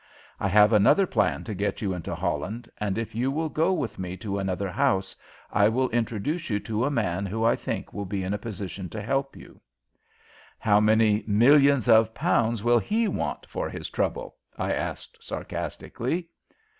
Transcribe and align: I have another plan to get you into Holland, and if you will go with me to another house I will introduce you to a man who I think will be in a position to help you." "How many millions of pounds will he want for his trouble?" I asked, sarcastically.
I 0.39 0.47
have 0.47 0.73
another 0.73 1.05
plan 1.05 1.43
to 1.43 1.53
get 1.53 1.79
you 1.83 1.93
into 1.93 2.15
Holland, 2.15 2.67
and 2.79 2.97
if 2.97 3.13
you 3.13 3.29
will 3.29 3.49
go 3.49 3.71
with 3.71 3.99
me 3.99 4.17
to 4.17 4.39
another 4.39 4.67
house 4.71 5.15
I 5.51 5.69
will 5.69 5.89
introduce 5.91 6.49
you 6.49 6.59
to 6.61 6.85
a 6.85 6.89
man 6.89 7.27
who 7.27 7.43
I 7.45 7.55
think 7.55 7.93
will 7.93 8.07
be 8.07 8.23
in 8.23 8.33
a 8.33 8.39
position 8.39 8.89
to 8.89 9.01
help 9.03 9.35
you." 9.35 9.61
"How 10.57 10.79
many 10.79 11.23
millions 11.27 11.87
of 11.87 12.15
pounds 12.15 12.63
will 12.63 12.79
he 12.79 13.07
want 13.07 13.45
for 13.45 13.69
his 13.69 13.91
trouble?" 13.91 14.37
I 14.57 14.73
asked, 14.73 15.19
sarcastically. 15.23 16.29